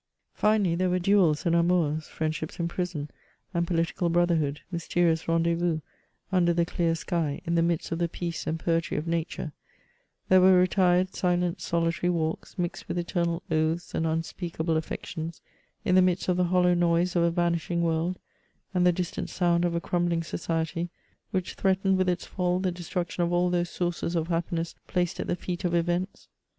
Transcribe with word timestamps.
Finally, 0.33 0.73
there 0.73 0.89
were 0.89 0.97
duels 0.97 1.45
and 1.45 1.53
amours, 1.55 2.07
friendships 2.07 2.59
in 2.59 2.67
prison, 2.67 3.07
and 3.53 3.67
political 3.67 4.09
brotherhood, 4.09 4.61
mysterious 4.71 5.27
rendezvous, 5.27 5.79
under 6.31 6.51
the 6.55 6.65
clear 6.65 6.95
sky, 6.95 7.39
in 7.45 7.53
the 7.53 7.61
midst 7.61 7.91
of 7.91 7.99
the 7.99 8.09
peace 8.09 8.47
and 8.47 8.59
poetry 8.59 8.97
of 8.97 9.05
nature; 9.05 9.51
there 10.27 10.41
were 10.41 10.53
retired, 10.59 11.13
silent, 11.13 11.61
solitary 11.61 12.09
walks, 12.09 12.57
mixed 12.57 12.87
with 12.87 12.97
eternal 12.97 13.43
oaths 13.51 13.93
and 13.93 14.07
unspeakable 14.07 14.75
affections, 14.75 15.39
in 15.85 15.93
the 15.93 16.01
midst 16.01 16.27
of 16.27 16.35
the 16.35 16.45
hollow 16.45 16.73
noise 16.73 17.15
of 17.15 17.21
a 17.21 17.29
vanishing 17.29 17.83
world 17.83 18.17
and 18.73 18.87
the 18.87 18.91
distant 18.91 19.29
sound 19.29 19.63
of 19.63 19.75
a 19.75 19.79
crumbling 19.79 20.23
society, 20.23 20.89
which 21.29 21.53
threatened 21.53 21.95
with 21.95 22.09
its 22.09 22.25
fall 22.25 22.59
the 22.59 22.71
destruction 22.71 23.21
of 23.21 23.31
all 23.31 23.51
those 23.51 23.69
sources 23.69 24.15
of 24.15 24.29
happiness 24.29 24.73
placed 24.87 25.19
at 25.19 25.27
the 25.27 25.35
feet 25.35 25.63
of 25.63 25.75
events. 25.75 26.27